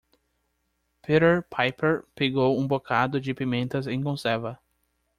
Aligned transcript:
Peter 1.03 1.43
Piper 1.43 2.05
pegou 2.15 2.57
um 2.59 2.65
bocado 2.65 3.21
de 3.21 3.35
pimentas 3.35 3.85
em 3.85 4.01
conserva. 4.01 4.57